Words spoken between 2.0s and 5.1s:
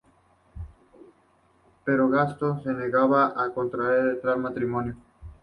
Gastón se negaba a contraer tal matrimonio.